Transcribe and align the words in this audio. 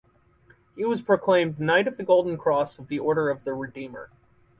He 0.75 0.83
was 0.83 0.99
proclaimed 1.03 1.59
"Knight 1.59 1.87
of 1.87 1.95
the 1.95 2.01
Golden 2.03 2.35
Cross 2.35 2.79
of 2.79 2.87
the 2.87 2.97
Order 2.97 3.29
of 3.29 3.43
the 3.43 3.53
Redeemer". 3.53 4.09